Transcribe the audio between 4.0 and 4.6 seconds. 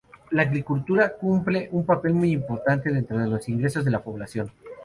población.